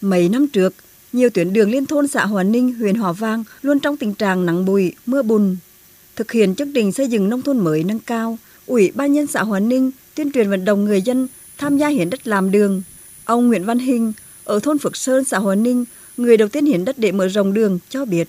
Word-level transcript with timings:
Mấy 0.00 0.28
năm 0.28 0.48
trước, 0.48 0.74
nhiều 1.12 1.30
tuyến 1.30 1.52
đường 1.52 1.70
liên 1.70 1.86
thôn 1.86 2.08
xã 2.08 2.26
Hòa 2.26 2.42
Ninh, 2.42 2.74
huyện 2.74 2.94
Hòa 2.94 3.12
Vang 3.12 3.44
luôn 3.62 3.80
trong 3.80 3.96
tình 3.96 4.14
trạng 4.14 4.46
nắng 4.46 4.64
bụi, 4.64 4.92
mưa 5.06 5.22
bùn. 5.22 5.56
Thực 6.16 6.32
hiện 6.32 6.54
chương 6.54 6.72
trình 6.72 6.92
xây 6.92 7.08
dựng 7.08 7.28
nông 7.28 7.42
thôn 7.42 7.58
mới 7.58 7.84
nâng 7.84 7.98
cao, 7.98 8.38
Ủy 8.66 8.92
ban 8.94 9.12
nhân 9.12 9.26
xã 9.26 9.42
Hòa 9.42 9.60
Ninh 9.60 9.90
tuyên 10.14 10.32
truyền 10.32 10.50
vận 10.50 10.64
động 10.64 10.84
người 10.84 11.02
dân 11.02 11.28
tham 11.58 11.78
gia 11.78 11.88
hiến 11.88 12.10
đất 12.10 12.26
làm 12.26 12.50
đường. 12.50 12.82
Ông 13.24 13.48
Nguyễn 13.48 13.64
Văn 13.64 13.78
Hình 13.78 14.12
ở 14.44 14.60
thôn 14.60 14.78
Phước 14.78 14.96
Sơn, 14.96 15.24
xã 15.24 15.38
Hòa 15.38 15.54
Ninh, 15.54 15.84
người 16.16 16.36
đầu 16.36 16.48
tiên 16.48 16.66
hiến 16.66 16.84
đất 16.84 16.98
để 16.98 17.12
mở 17.12 17.28
rộng 17.28 17.54
đường 17.54 17.78
cho 17.88 18.04
biết, 18.04 18.28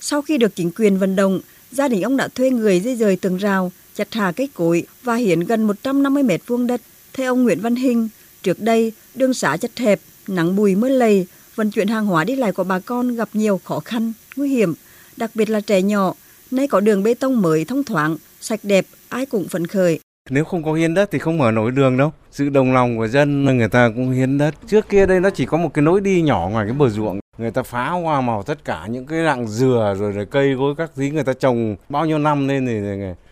sau 0.00 0.22
khi 0.22 0.38
được 0.38 0.56
chính 0.56 0.70
quyền 0.76 0.98
vận 0.98 1.16
động, 1.16 1.40
gia 1.72 1.88
đình 1.88 2.02
ông 2.02 2.16
đã 2.16 2.28
thuê 2.28 2.50
người 2.50 2.80
di 2.80 2.96
dời 2.96 3.16
tường 3.16 3.36
rào, 3.36 3.72
chặt 3.94 4.14
hạ 4.14 4.32
cây 4.36 4.48
cối 4.54 4.86
và 5.02 5.14
hiến 5.14 5.40
gần 5.40 5.62
150 5.62 6.22
mét 6.22 6.40
vuông 6.46 6.66
đất. 6.66 6.80
Theo 7.12 7.32
ông 7.32 7.42
Nguyễn 7.42 7.60
Văn 7.60 7.76
Hình, 7.76 8.08
trước 8.42 8.60
đây 8.60 8.92
đường 9.14 9.34
xã 9.34 9.56
chật 9.56 9.78
hẹp, 9.78 10.00
nắng 10.28 10.56
bùi 10.56 10.74
mưa 10.74 10.88
lầy, 10.88 11.26
vận 11.54 11.70
chuyển 11.70 11.88
hàng 11.88 12.06
hóa 12.06 12.24
đi 12.24 12.36
lại 12.36 12.52
của 12.52 12.64
bà 12.64 12.78
con 12.78 13.16
gặp 13.16 13.28
nhiều 13.32 13.60
khó 13.64 13.80
khăn, 13.84 14.12
nguy 14.36 14.48
hiểm, 14.48 14.74
đặc 15.16 15.30
biệt 15.34 15.50
là 15.50 15.60
trẻ 15.60 15.82
nhỏ. 15.82 16.12
Nay 16.50 16.68
có 16.68 16.80
đường 16.80 17.02
bê 17.02 17.14
tông 17.14 17.42
mới 17.42 17.64
thông 17.64 17.84
thoáng, 17.84 18.16
sạch 18.40 18.60
đẹp, 18.62 18.84
ai 19.08 19.26
cũng 19.26 19.48
phấn 19.48 19.66
khởi. 19.66 20.00
Nếu 20.30 20.44
không 20.44 20.64
có 20.64 20.72
hiến 20.72 20.94
đất 20.94 21.08
thì 21.12 21.18
không 21.18 21.38
mở 21.38 21.50
nổi 21.50 21.70
đường 21.70 21.96
đâu. 21.96 22.12
Sự 22.30 22.48
đồng 22.48 22.72
lòng 22.72 22.98
của 22.98 23.08
dân 23.08 23.46
là 23.46 23.52
người 23.52 23.68
ta 23.68 23.90
cũng 23.96 24.10
hiến 24.10 24.38
đất. 24.38 24.54
Trước 24.66 24.88
kia 24.88 25.06
đây 25.06 25.20
nó 25.20 25.30
chỉ 25.30 25.46
có 25.46 25.56
một 25.56 25.74
cái 25.74 25.82
nối 25.82 26.00
đi 26.00 26.22
nhỏ 26.22 26.48
ngoài 26.52 26.66
cái 26.66 26.74
bờ 26.74 26.88
ruộng. 26.88 27.20
Người 27.38 27.50
ta 27.50 27.62
phá 27.62 27.90
hoa 27.90 28.20
màu 28.20 28.42
tất 28.42 28.64
cả 28.64 28.86
những 28.86 29.06
cái 29.06 29.24
rặng 29.24 29.48
dừa 29.48 29.94
rồi, 29.98 30.12
rồi 30.12 30.26
cây 30.30 30.54
gối 30.54 30.74
các 30.78 30.90
thứ 30.96 31.02
người 31.02 31.24
ta 31.24 31.32
trồng 31.32 31.76
bao 31.88 32.06
nhiêu 32.06 32.18
năm 32.18 32.48
lên 32.48 32.66
thì 32.66 32.72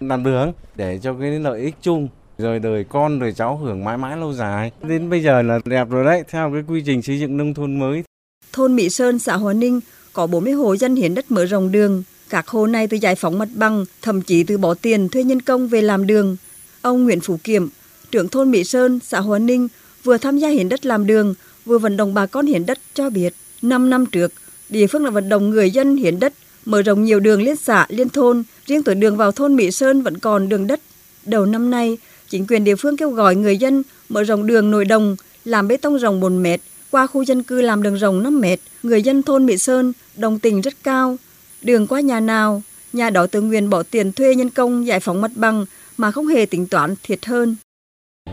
làm 0.06 0.24
đường 0.24 0.52
để 0.76 0.98
cho 1.02 1.14
cái 1.20 1.30
lợi 1.30 1.60
ích 1.60 1.74
chung 1.80 2.08
rồi 2.38 2.58
đời 2.58 2.84
con 2.88 3.18
đời 3.18 3.32
cháu 3.32 3.56
hưởng 3.56 3.84
mãi 3.84 3.98
mãi 3.98 4.16
lâu 4.16 4.32
dài. 4.32 4.70
Đến 4.82 5.10
bây 5.10 5.22
giờ 5.22 5.42
là 5.42 5.58
đẹp 5.64 5.88
rồi 5.90 6.04
đấy, 6.04 6.22
theo 6.30 6.50
cái 6.52 6.62
quy 6.68 6.82
trình 6.86 7.02
xây 7.02 7.20
dựng 7.20 7.36
nông 7.36 7.54
thôn 7.54 7.78
mới. 7.78 8.04
Thôn 8.52 8.76
Mỹ 8.76 8.90
Sơn, 8.90 9.18
xã 9.18 9.36
Hòa 9.36 9.52
Ninh 9.52 9.80
có 10.12 10.26
40 10.26 10.52
hộ 10.52 10.76
dân 10.76 10.96
hiến 10.96 11.14
đất 11.14 11.30
mở 11.30 11.44
rộng 11.44 11.72
đường. 11.72 12.02
Các 12.28 12.48
hộ 12.48 12.66
này 12.66 12.86
từ 12.86 12.96
giải 12.96 13.14
phóng 13.14 13.38
mặt 13.38 13.48
bằng, 13.54 13.84
thậm 14.02 14.22
chí 14.22 14.44
từ 14.44 14.58
bỏ 14.58 14.74
tiền 14.74 15.08
thuê 15.08 15.24
nhân 15.24 15.42
công 15.42 15.68
về 15.68 15.82
làm 15.82 16.06
đường. 16.06 16.36
Ông 16.82 17.04
Nguyễn 17.04 17.20
Phú 17.20 17.38
Kiểm, 17.44 17.68
trưởng 18.10 18.28
thôn 18.28 18.50
Mỹ 18.50 18.64
Sơn, 18.64 18.98
xã 19.02 19.20
Hòa 19.20 19.38
Ninh, 19.38 19.68
vừa 20.04 20.18
tham 20.18 20.38
gia 20.38 20.48
hiến 20.48 20.68
đất 20.68 20.86
làm 20.86 21.06
đường, 21.06 21.34
vừa 21.64 21.78
vận 21.78 21.96
động 21.96 22.14
bà 22.14 22.26
con 22.26 22.46
hiến 22.46 22.66
đất 22.66 22.78
cho 22.94 23.10
biết, 23.10 23.34
5 23.62 23.90
năm 23.90 24.06
trước, 24.06 24.32
địa 24.68 24.86
phương 24.86 25.04
đã 25.04 25.10
vận 25.10 25.28
động 25.28 25.50
người 25.50 25.70
dân 25.70 25.96
hiến 25.96 26.20
đất, 26.20 26.32
mở 26.64 26.82
rộng 26.82 27.04
nhiều 27.04 27.20
đường 27.20 27.42
liên 27.42 27.56
xã, 27.56 27.86
liên 27.88 28.08
thôn, 28.08 28.42
riêng 28.66 28.82
tuổi 28.82 28.94
đường 28.94 29.16
vào 29.16 29.32
thôn 29.32 29.56
Mỹ 29.56 29.70
Sơn 29.70 30.02
vẫn 30.02 30.18
còn 30.18 30.48
đường 30.48 30.66
đất. 30.66 30.80
Đầu 31.26 31.46
năm 31.46 31.70
nay, 31.70 31.98
chính 32.28 32.46
quyền 32.48 32.64
địa 32.64 32.76
phương 32.76 32.96
kêu 32.96 33.10
gọi 33.10 33.36
người 33.36 33.56
dân 33.56 33.82
mở 34.08 34.22
rộng 34.22 34.46
đường 34.46 34.70
nội 34.70 34.84
đồng, 34.84 35.16
làm 35.44 35.68
bê 35.68 35.76
tông 35.76 35.98
rộng 35.98 36.20
4 36.20 36.42
mét, 36.42 36.60
qua 36.90 37.06
khu 37.06 37.22
dân 37.22 37.42
cư 37.42 37.60
làm 37.60 37.82
đường 37.82 37.94
rộng 37.94 38.22
5 38.22 38.40
mét. 38.40 38.60
Người 38.82 39.02
dân 39.02 39.22
thôn 39.22 39.46
Mỹ 39.46 39.58
Sơn 39.58 39.92
đồng 40.16 40.38
tình 40.38 40.60
rất 40.60 40.74
cao. 40.82 41.16
Đường 41.62 41.86
qua 41.86 42.00
nhà 42.00 42.20
nào, 42.20 42.62
nhà 42.92 43.10
đó 43.10 43.26
tự 43.26 43.40
nguyện 43.40 43.70
bỏ 43.70 43.82
tiền 43.82 44.12
thuê 44.12 44.34
nhân 44.34 44.50
công 44.50 44.86
giải 44.86 45.00
phóng 45.00 45.20
mặt 45.20 45.30
bằng 45.34 45.66
mà 45.96 46.10
không 46.10 46.26
hề 46.26 46.46
tính 46.46 46.66
toán 46.66 46.94
thiệt 47.02 47.26
hơn. 47.26 47.56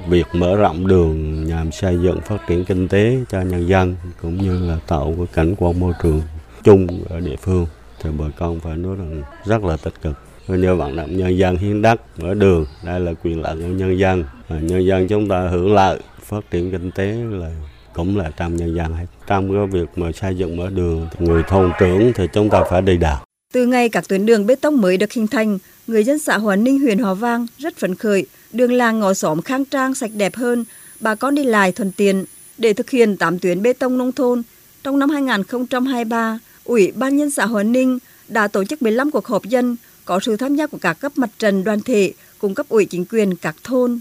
Việc 0.09 0.25
mở 0.33 0.55
rộng 0.55 0.87
đường 0.87 1.45
nhằm 1.47 1.71
xây 1.71 1.97
dựng 2.03 2.21
phát 2.21 2.37
triển 2.47 2.65
kinh 2.65 2.87
tế 2.87 3.17
cho 3.29 3.41
nhân 3.41 3.67
dân 3.67 3.95
cũng 4.21 4.37
như 4.37 4.67
là 4.67 4.79
tạo 4.87 5.13
cái 5.17 5.27
cảnh 5.33 5.55
quan 5.57 5.79
môi 5.79 5.93
trường 6.03 6.21
chung 6.63 7.03
ở 7.09 7.19
địa 7.19 7.35
phương 7.35 7.65
thì 8.01 8.09
bà 8.19 8.25
con 8.37 8.59
phải 8.59 8.77
nói 8.77 8.95
rằng 8.95 9.23
rất 9.45 9.63
là 9.63 9.77
tích 9.77 10.01
cực 10.01 10.17
như 10.47 10.75
vận 10.75 10.95
động 10.95 11.17
nhân 11.17 11.37
dân 11.37 11.57
hiến 11.57 11.81
đất 11.81 12.01
mở 12.19 12.33
đường 12.33 12.65
đây 12.83 12.99
là 12.99 13.13
quyền 13.23 13.41
lợi 13.41 13.55
của 13.55 13.67
nhân 13.67 13.99
dân. 13.99 14.23
Và 14.47 14.59
nhân 14.59 14.85
dân 14.85 15.07
chúng 15.07 15.27
ta 15.27 15.47
hưởng 15.51 15.73
lợi 15.73 15.99
phát 16.23 16.51
triển 16.51 16.71
kinh 16.71 16.91
tế 16.91 17.15
là 17.31 17.51
cũng 17.93 18.17
là 18.17 18.31
trong 18.37 18.55
nhân 18.55 18.75
dân 18.75 18.93
hay 18.93 19.07
trong 19.27 19.53
cái 19.53 19.67
việc 19.67 19.89
mà 19.95 20.11
xây 20.11 20.35
dựng 20.35 20.57
mở 20.57 20.69
đường 20.69 21.07
người 21.19 21.43
thôn 21.47 21.71
trưởng 21.79 22.11
thì 22.15 22.27
chúng 22.33 22.49
ta 22.49 22.63
phải 22.69 22.81
đi 22.81 22.97
đào. 22.97 23.25
Từ 23.53 23.65
ngày 23.65 23.89
các 23.89 24.07
tuyến 24.07 24.25
đường 24.25 24.45
bê 24.45 24.55
tông 24.55 24.81
mới 24.81 24.97
được 24.97 25.11
hình 25.11 25.27
thành, 25.27 25.57
người 25.87 26.03
dân 26.03 26.19
xã 26.19 26.37
Hòa 26.37 26.55
Ninh, 26.55 26.79
huyện 26.79 26.99
Hòa 26.99 27.13
Vang 27.13 27.47
rất 27.57 27.77
phấn 27.77 27.95
khởi, 27.95 28.25
đường 28.53 28.73
làng 28.73 28.99
ngõ 28.99 29.13
xóm 29.13 29.41
khang 29.41 29.65
trang 29.65 29.95
sạch 29.95 30.11
đẹp 30.15 30.35
hơn, 30.35 30.65
bà 30.99 31.15
con 31.15 31.35
đi 31.35 31.43
lại 31.43 31.71
thuận 31.71 31.91
tiện. 31.91 32.25
Để 32.57 32.73
thực 32.73 32.89
hiện 32.89 33.17
8 33.17 33.39
tuyến 33.39 33.61
bê 33.61 33.73
tông 33.73 33.97
nông 33.97 34.11
thôn, 34.11 34.41
trong 34.83 34.99
năm 34.99 35.09
2023, 35.09 36.39
Ủy 36.63 36.91
ban 36.95 37.17
nhân 37.17 37.31
xã 37.31 37.45
Hòa 37.45 37.63
Ninh 37.63 37.99
đã 38.27 38.47
tổ 38.47 38.63
chức 38.63 38.81
15 38.81 39.11
cuộc 39.11 39.27
họp 39.27 39.43
dân 39.43 39.75
có 40.05 40.19
sự 40.19 40.37
tham 40.37 40.55
gia 40.55 40.67
của 40.67 40.77
các 40.81 40.93
cấp 40.93 41.11
mặt 41.15 41.29
trận 41.39 41.63
đoàn 41.63 41.81
thể 41.81 42.13
cùng 42.39 42.55
cấp 42.55 42.65
ủy 42.69 42.85
chính 42.85 43.05
quyền 43.11 43.35
các 43.35 43.55
thôn. 43.63 43.99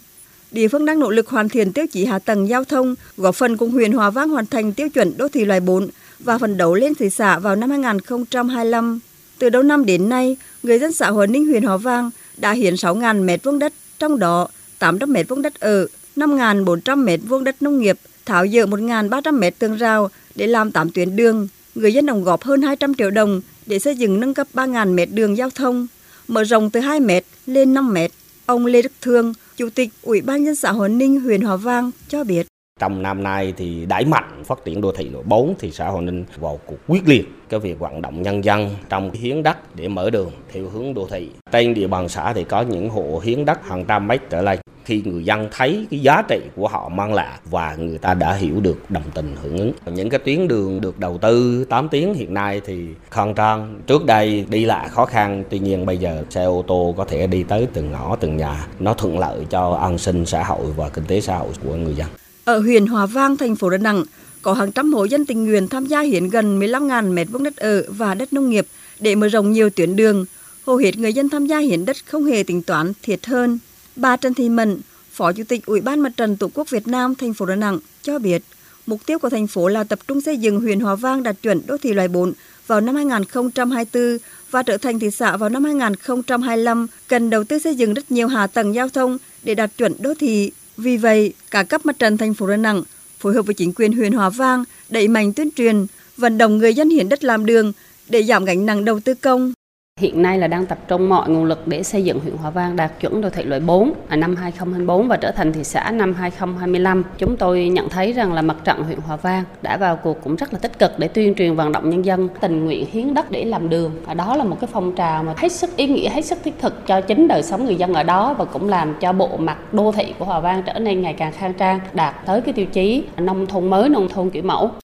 Địa 0.50 0.68
phương 0.68 0.84
đang 0.84 1.00
nỗ 1.00 1.10
lực 1.10 1.28
hoàn 1.28 1.48
thiện 1.48 1.72
tiêu 1.72 1.86
chí 1.86 2.04
hạ 2.04 2.18
tầng 2.18 2.48
giao 2.48 2.64
thông, 2.64 2.94
góp 3.16 3.34
phần 3.34 3.56
cùng 3.56 3.70
huyện 3.70 3.92
Hòa 3.92 4.10
Vang 4.10 4.28
hoàn 4.28 4.46
thành 4.46 4.72
tiêu 4.72 4.88
chuẩn 4.88 5.16
đô 5.16 5.28
thị 5.28 5.44
loại 5.44 5.60
4 5.60 5.88
và 6.18 6.38
phấn 6.38 6.56
đấu 6.56 6.74
lên 6.74 6.94
thị 6.94 7.10
xã 7.10 7.38
vào 7.38 7.56
năm 7.56 7.70
2025. 7.70 9.00
Từ 9.38 9.48
đầu 9.48 9.62
năm 9.62 9.84
đến 9.84 10.08
nay, 10.08 10.36
người 10.62 10.78
dân 10.78 10.92
xã 10.92 11.10
Hòa 11.10 11.26
Ninh 11.26 11.46
huyện 11.46 11.62
Hòa 11.62 11.76
Vang 11.76 12.10
đã 12.36 12.52
hiến 12.52 12.74
6.000 12.74 13.24
mét 13.24 13.44
vuông 13.44 13.58
đất, 13.58 13.72
trong 13.98 14.18
đó 14.18 14.48
800 14.78 15.12
mét 15.12 15.28
vuông 15.28 15.42
đất 15.42 15.60
ở, 15.60 15.86
5.400 16.16 17.04
mét 17.04 17.20
vuông 17.28 17.44
đất 17.44 17.62
nông 17.62 17.80
nghiệp, 17.80 17.98
tháo 18.26 18.46
dỡ 18.46 18.66
1.300 18.66 19.38
mét 19.38 19.58
tường 19.58 19.76
rào 19.76 20.10
để 20.34 20.46
làm 20.46 20.72
8 20.72 20.90
tuyến 20.90 21.16
đường. 21.16 21.48
Người 21.74 21.94
dân 21.94 22.06
đóng 22.06 22.24
góp 22.24 22.42
hơn 22.42 22.62
200 22.62 22.94
triệu 22.94 23.10
đồng 23.10 23.40
để 23.70 23.78
xây 23.78 23.94
dựng 23.96 24.20
nâng 24.20 24.34
cấp 24.34 24.46
3.000 24.54 24.94
mét 24.94 25.08
đường 25.12 25.36
giao 25.36 25.50
thông, 25.50 25.86
mở 26.28 26.44
rộng 26.44 26.70
từ 26.70 26.80
2 26.80 27.00
mét 27.00 27.24
lên 27.46 27.74
5 27.74 27.92
mét. 27.92 28.10
Ông 28.46 28.66
Lê 28.66 28.82
Đức 28.82 28.92
Thương, 29.00 29.34
Chủ 29.56 29.70
tịch 29.70 29.88
Ủy 30.02 30.20
ban 30.20 30.44
nhân 30.44 30.54
xã 30.54 30.72
Hòa 30.72 30.88
Ninh, 30.88 31.20
huyện 31.20 31.40
Hòa 31.40 31.56
Vang 31.56 31.90
cho 32.08 32.24
biết. 32.24 32.49
Trong 32.80 33.02
năm 33.02 33.22
nay 33.22 33.54
thì 33.56 33.86
đẩy 33.86 34.04
mạnh 34.04 34.44
phát 34.44 34.64
triển 34.64 34.80
đô 34.80 34.92
thị 34.92 35.08
nội 35.08 35.22
4 35.26 35.54
thì 35.58 35.70
xã 35.70 35.88
Hòa 35.88 36.00
Ninh 36.00 36.24
vào 36.36 36.58
cuộc 36.66 36.76
quyết 36.88 37.08
liệt 37.08 37.28
cái 37.48 37.60
việc 37.60 37.78
vận 37.78 38.02
động 38.02 38.22
nhân 38.22 38.44
dân 38.44 38.70
trong 38.88 39.10
hiến 39.10 39.42
đất 39.42 39.76
để 39.76 39.88
mở 39.88 40.10
đường 40.10 40.30
theo 40.52 40.68
hướng 40.68 40.94
đô 40.94 41.06
thị. 41.10 41.28
Trên 41.52 41.74
địa 41.74 41.86
bàn 41.86 42.08
xã 42.08 42.32
thì 42.32 42.44
có 42.44 42.60
những 42.60 42.90
hộ 42.90 43.20
hiến 43.24 43.44
đất 43.44 43.66
hàng 43.66 43.84
trăm 43.84 44.08
mét 44.08 44.20
trở 44.30 44.42
lên. 44.42 44.58
Khi 44.84 45.02
người 45.04 45.24
dân 45.24 45.48
thấy 45.52 45.86
cái 45.90 46.00
giá 46.00 46.22
trị 46.28 46.40
của 46.56 46.68
họ 46.68 46.88
mang 46.88 47.14
lại 47.14 47.38
và 47.50 47.76
người 47.78 47.98
ta 47.98 48.14
đã 48.14 48.34
hiểu 48.34 48.60
được 48.60 48.90
đồng 48.90 49.02
tình 49.14 49.36
hưởng 49.42 49.58
ứng. 49.58 49.72
Những 49.86 50.10
cái 50.10 50.20
tuyến 50.24 50.48
đường 50.48 50.80
được 50.80 50.98
đầu 50.98 51.18
tư 51.18 51.64
8 51.64 51.88
tiếng 51.88 52.14
hiện 52.14 52.34
nay 52.34 52.60
thì 52.66 52.86
khang 53.10 53.34
trang. 53.34 53.80
Trước 53.86 54.04
đây 54.06 54.44
đi 54.48 54.64
lại 54.64 54.88
khó 54.88 55.06
khăn, 55.06 55.44
tuy 55.50 55.58
nhiên 55.58 55.86
bây 55.86 55.98
giờ 55.98 56.24
xe 56.30 56.44
ô 56.44 56.64
tô 56.66 56.94
có 56.96 57.04
thể 57.04 57.26
đi 57.26 57.42
tới 57.42 57.68
từng 57.72 57.92
ngõ 57.92 58.16
từng 58.16 58.36
nhà. 58.36 58.66
Nó 58.78 58.94
thuận 58.94 59.18
lợi 59.18 59.46
cho 59.50 59.70
an 59.70 59.98
sinh 59.98 60.26
xã 60.26 60.44
hội 60.44 60.66
và 60.76 60.88
kinh 60.88 61.04
tế 61.04 61.20
xã 61.20 61.36
hội 61.36 61.48
của 61.64 61.74
người 61.74 61.94
dân. 61.94 62.06
Ở 62.44 62.58
huyện 62.58 62.86
Hòa 62.86 63.06
Vang, 63.06 63.36
thành 63.36 63.56
phố 63.56 63.70
Đà 63.70 63.78
Nẵng, 63.78 64.04
có 64.42 64.52
hàng 64.52 64.72
trăm 64.72 64.92
hộ 64.92 65.04
dân 65.04 65.26
tình 65.26 65.44
nguyện 65.44 65.68
tham 65.68 65.86
gia 65.86 66.00
hiến 66.00 66.30
gần 66.30 66.60
15.000 66.60 67.12
mét 67.12 67.28
vuông 67.30 67.42
đất 67.42 67.56
ở 67.56 67.84
và 67.88 68.14
đất 68.14 68.32
nông 68.32 68.50
nghiệp 68.50 68.66
để 69.00 69.14
mở 69.14 69.28
rộng 69.28 69.52
nhiều 69.52 69.70
tuyến 69.70 69.96
đường. 69.96 70.24
Hầu 70.66 70.76
hết 70.76 70.98
người 70.98 71.12
dân 71.12 71.28
tham 71.28 71.46
gia 71.46 71.58
hiến 71.58 71.84
đất 71.84 71.96
không 72.06 72.24
hề 72.24 72.42
tính 72.42 72.62
toán 72.62 72.92
thiệt 73.02 73.26
hơn. 73.26 73.58
Bà 73.96 74.16
Trần 74.16 74.34
Thị 74.34 74.48
Mận, 74.48 74.80
Phó 75.12 75.32
Chủ 75.32 75.42
tịch 75.48 75.66
Ủy 75.66 75.80
ban 75.80 76.00
Mặt 76.00 76.12
trận 76.16 76.36
Tổ 76.36 76.50
quốc 76.54 76.70
Việt 76.70 76.88
Nam 76.88 77.14
thành 77.14 77.34
phố 77.34 77.46
Đà 77.46 77.56
Nẵng 77.56 77.78
cho 78.02 78.18
biết, 78.18 78.42
mục 78.86 79.06
tiêu 79.06 79.18
của 79.18 79.30
thành 79.30 79.46
phố 79.46 79.68
là 79.68 79.84
tập 79.84 79.98
trung 80.08 80.20
xây 80.20 80.36
dựng 80.36 80.60
huyện 80.60 80.80
Hòa 80.80 80.94
Vang 80.94 81.22
đạt 81.22 81.36
chuẩn 81.42 81.60
đô 81.66 81.76
thị 81.76 81.92
loại 81.92 82.08
4 82.08 82.32
vào 82.66 82.80
năm 82.80 82.94
2024 82.94 84.18
và 84.50 84.62
trở 84.62 84.76
thành 84.76 84.98
thị 84.98 85.10
xã 85.10 85.36
vào 85.36 85.48
năm 85.48 85.64
2025, 85.64 86.86
cần 87.08 87.30
đầu 87.30 87.44
tư 87.44 87.58
xây 87.58 87.74
dựng 87.74 87.94
rất 87.94 88.10
nhiều 88.10 88.28
hạ 88.28 88.46
tầng 88.46 88.74
giao 88.74 88.88
thông 88.88 89.18
để 89.42 89.54
đạt 89.54 89.70
chuẩn 89.78 89.94
đô 89.98 90.14
thị. 90.14 90.52
Vì 90.80 90.96
vậy, 90.96 91.32
cả 91.50 91.62
cấp 91.62 91.86
mặt 91.86 91.98
trận 91.98 92.16
thành 92.16 92.34
phố 92.34 92.46
Đà 92.46 92.56
Nẵng 92.56 92.82
phối 93.18 93.34
hợp 93.34 93.42
với 93.42 93.54
chính 93.54 93.72
quyền 93.76 93.92
huyện 93.92 94.12
Hòa 94.12 94.30
Vang 94.30 94.64
đẩy 94.88 95.08
mạnh 95.08 95.32
tuyên 95.32 95.50
truyền, 95.56 95.86
vận 96.16 96.38
động 96.38 96.58
người 96.58 96.74
dân 96.74 96.90
hiến 96.90 97.08
đất 97.08 97.24
làm 97.24 97.46
đường 97.46 97.72
để 98.08 98.22
giảm 98.22 98.44
gánh 98.44 98.66
nặng 98.66 98.84
đầu 98.84 99.00
tư 99.00 99.14
công. 99.14 99.52
Hiện 100.00 100.22
nay 100.22 100.38
là 100.38 100.46
đang 100.46 100.66
tập 100.66 100.78
trung 100.88 101.08
mọi 101.08 101.28
nguồn 101.28 101.44
lực 101.44 101.66
để 101.66 101.82
xây 101.82 102.04
dựng 102.04 102.20
huyện 102.20 102.36
Hòa 102.36 102.50
Vang 102.50 102.76
đạt 102.76 103.00
chuẩn 103.00 103.20
đô 103.20 103.30
thị 103.30 103.42
loại 103.42 103.60
4 103.60 103.88
ở 103.88 103.92
à, 104.08 104.16
năm 104.16 104.36
2024 104.36 105.08
và 105.08 105.16
trở 105.16 105.30
thành 105.30 105.52
thị 105.52 105.64
xã 105.64 105.90
năm 105.90 106.14
2025. 106.14 107.04
Chúng 107.18 107.36
tôi 107.36 107.68
nhận 107.68 107.88
thấy 107.88 108.12
rằng 108.12 108.32
là 108.32 108.42
mặt 108.42 108.56
trận 108.64 108.82
huyện 108.82 108.98
Hòa 108.98 109.16
Vang 109.16 109.44
đã 109.62 109.76
vào 109.76 109.96
cuộc 109.96 110.24
cũng 110.24 110.36
rất 110.36 110.52
là 110.52 110.58
tích 110.58 110.78
cực 110.78 110.98
để 110.98 111.08
tuyên 111.08 111.34
truyền 111.34 111.54
vận 111.54 111.72
động 111.72 111.90
nhân 111.90 112.04
dân 112.04 112.28
tình 112.40 112.64
nguyện 112.64 112.86
hiến 112.92 113.14
đất 113.14 113.30
để 113.30 113.44
làm 113.44 113.68
đường. 113.68 113.92
Và 114.06 114.14
đó 114.14 114.36
là 114.36 114.44
một 114.44 114.56
cái 114.60 114.68
phong 114.72 114.94
trào 114.94 115.22
mà 115.22 115.34
hết 115.36 115.52
sức 115.52 115.76
ý 115.76 115.86
nghĩa, 115.86 116.08
hết 116.08 116.22
sức 116.24 116.38
thiết 116.44 116.54
thực 116.60 116.86
cho 116.86 117.00
chính 117.00 117.28
đời 117.28 117.42
sống 117.42 117.64
người 117.64 117.76
dân 117.76 117.94
ở 117.94 118.02
đó 118.02 118.34
và 118.38 118.44
cũng 118.44 118.68
làm 118.68 118.94
cho 119.00 119.12
bộ 119.12 119.36
mặt 119.36 119.74
đô 119.74 119.92
thị 119.92 120.14
của 120.18 120.24
Hòa 120.24 120.40
Vang 120.40 120.62
trở 120.62 120.78
nên 120.78 121.02
ngày 121.02 121.14
càng 121.14 121.32
khang 121.32 121.54
trang, 121.54 121.80
đạt 121.92 122.14
tới 122.26 122.40
cái 122.40 122.54
tiêu 122.54 122.66
chí 122.66 123.04
nông 123.16 123.46
thôn 123.46 123.70
mới, 123.70 123.88
nông 123.88 124.08
thôn 124.08 124.30
kiểu 124.30 124.42
mẫu. 124.42 124.70